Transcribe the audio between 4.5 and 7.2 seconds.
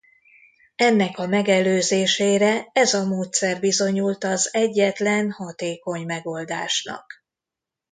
egyetlen hatékony megoldásnak.